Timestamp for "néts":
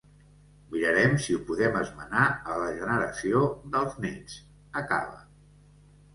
4.09-4.41